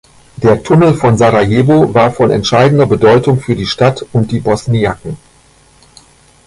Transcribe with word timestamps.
Der 0.37 0.63
Tunnel 0.63 0.95
von 0.95 1.15
Sarajevo 1.15 1.93
war 1.93 2.09
von 2.09 2.31
entscheidender 2.31 2.87
Bedeutung 2.87 3.39
für 3.39 3.55
die 3.55 3.67
Stadt 3.67 4.03
und 4.13 4.31
die 4.31 4.39
Bosniaken. 4.39 5.15